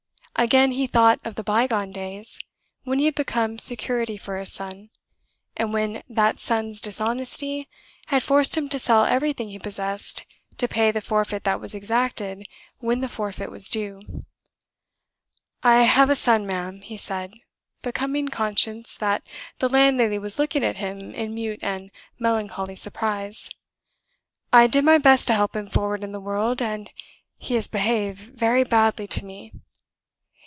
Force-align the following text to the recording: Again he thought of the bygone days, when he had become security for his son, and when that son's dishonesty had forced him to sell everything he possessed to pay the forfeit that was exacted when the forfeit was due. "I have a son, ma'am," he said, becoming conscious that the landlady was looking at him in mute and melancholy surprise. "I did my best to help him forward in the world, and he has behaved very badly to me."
Again 0.37 0.71
he 0.71 0.87
thought 0.87 1.19
of 1.23 1.35
the 1.35 1.43
bygone 1.43 1.91
days, 1.91 2.39
when 2.83 2.97
he 2.97 3.05
had 3.05 3.13
become 3.13 3.59
security 3.59 4.17
for 4.17 4.39
his 4.39 4.51
son, 4.51 4.89
and 5.55 5.71
when 5.71 6.01
that 6.09 6.39
son's 6.39 6.81
dishonesty 6.81 7.69
had 8.07 8.23
forced 8.23 8.57
him 8.57 8.67
to 8.69 8.79
sell 8.79 9.05
everything 9.05 9.49
he 9.49 9.59
possessed 9.59 10.25
to 10.57 10.67
pay 10.67 10.89
the 10.89 10.99
forfeit 10.99 11.43
that 11.43 11.61
was 11.61 11.75
exacted 11.75 12.47
when 12.79 13.01
the 13.01 13.07
forfeit 13.07 13.51
was 13.51 13.69
due. 13.69 14.01
"I 15.61 15.83
have 15.83 16.09
a 16.09 16.15
son, 16.15 16.47
ma'am," 16.47 16.81
he 16.81 16.97
said, 16.97 17.35
becoming 17.83 18.29
conscious 18.29 18.97
that 18.97 19.21
the 19.59 19.69
landlady 19.69 20.17
was 20.17 20.39
looking 20.39 20.63
at 20.63 20.77
him 20.77 21.13
in 21.13 21.35
mute 21.35 21.59
and 21.61 21.91
melancholy 22.17 22.75
surprise. 22.77 23.47
"I 24.51 24.65
did 24.65 24.85
my 24.85 24.97
best 24.97 25.27
to 25.27 25.35
help 25.35 25.55
him 25.55 25.67
forward 25.67 26.03
in 26.03 26.13
the 26.13 26.19
world, 26.19 26.63
and 26.63 26.91
he 27.37 27.53
has 27.53 27.67
behaved 27.67 28.17
very 28.39 28.63
badly 28.63 29.05
to 29.05 29.23
me." 29.23 29.53